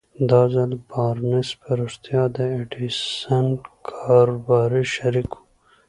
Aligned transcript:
دا 0.29 0.41
ځل 0.55 0.71
بارنس 0.89 1.49
په 1.61 1.69
رښتيا 1.79 2.23
د 2.35 2.37
ايډېسن 2.55 3.45
کاروباري 3.89 4.83
شريک 4.95 5.31
و. 5.35 5.39